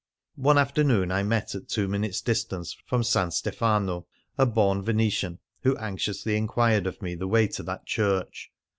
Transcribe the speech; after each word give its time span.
One 0.37 0.57
afternoon 0.57 1.11
I 1.11 1.21
met 1.21 1.53
at 1.53 1.69
two 1.69 1.87
minutes' 1.87 2.21
distance 2.21 2.71
77 2.89 2.89
Things 2.89 3.07
Seen 3.09 3.19
in 3.19 3.23
Venice 3.23 3.37
from 3.37 3.49
S. 3.51 3.53
Stefano 3.53 4.07
a 4.35 4.45
born 4.47 4.81
Venetian 4.83 5.39
who 5.61 5.77
anxiously 5.77 6.35
inquired 6.35 6.87
of 6.87 7.03
me 7.03 7.13
the 7.13 7.27
way 7.27 7.45
to 7.49 7.61
that 7.61 7.85
church. 7.85 8.49